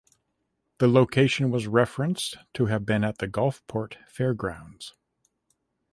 [0.79, 4.95] The location was referenced to have been at the Gulfport Fairgrounds.